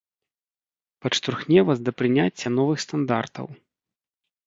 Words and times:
Падштурхне 1.03 1.59
вас 1.69 1.79
да 1.91 1.95
прыняцця 2.01 2.49
новых 2.59 2.77
стандартаў. 2.89 3.45